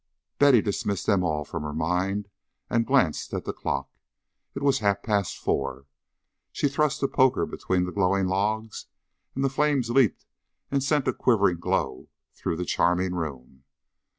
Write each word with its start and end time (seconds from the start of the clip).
Betty 0.39 0.63
dismissed 0.63 1.05
them 1.05 1.23
all 1.23 1.45
from 1.45 1.61
her 1.61 1.73
mind 1.75 2.27
and 2.71 2.87
glanced 2.87 3.35
at 3.35 3.45
the 3.45 3.53
clock. 3.53 3.87
It 4.55 4.63
was 4.63 4.79
half 4.79 5.03
past 5.03 5.37
four. 5.37 5.85
She 6.51 6.67
thrust 6.67 7.01
the 7.01 7.07
poker 7.07 7.45
between 7.45 7.85
the 7.85 7.91
glowing 7.91 8.25
logs, 8.25 8.87
and 9.35 9.43
the 9.43 9.47
flames 9.47 9.91
leaped 9.91 10.25
and 10.71 10.81
sent 10.83 11.07
a 11.07 11.13
quivering 11.13 11.59
glow 11.59 12.09
through 12.33 12.55
the 12.57 12.65
charming 12.65 13.13
room. 13.13 13.63